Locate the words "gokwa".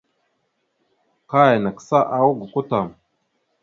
2.39-2.61